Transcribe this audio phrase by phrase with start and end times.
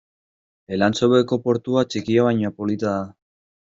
[0.77, 3.09] Elantxobeko portua txikia baina polita da.